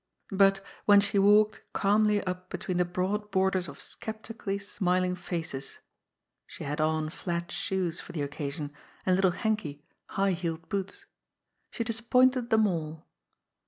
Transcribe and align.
But, 0.31 0.65
when 0.85 0.99
she 0.99 1.19
walked 1.19 1.61
calmly 1.73 2.23
up 2.23 2.49
between 2.49 2.77
the 2.77 2.85
broad 2.85 3.29
borders 3.29 3.67
of 3.67 3.79
skeptically 3.83 4.57
smiling 4.57 5.13
faces 5.13 5.77
(she 6.47 6.63
had 6.63 6.81
on 6.81 7.11
flat 7.11 7.51
shoes 7.51 7.99
for 7.99 8.11
the 8.11 8.23
occasion, 8.23 8.73
and 9.05 9.15
little 9.15 9.33
Henky 9.33 9.83
high 10.09 10.31
heeled 10.33 10.67
boots), 10.69 11.05
she 11.69 11.83
disappointed 11.83 12.49
them 12.49 12.65
all. 12.65 13.05